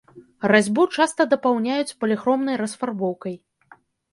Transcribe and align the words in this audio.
Разьбу 0.51 0.85
часта 0.99 1.21
дапаўняюць 1.35 1.95
паліхромнай 2.01 2.55
расфарбоўкай. 2.63 3.35